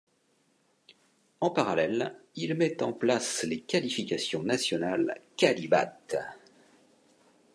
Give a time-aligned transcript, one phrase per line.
[1.41, 5.95] En parallèle, il met en place les qualifications nationales Qualibat.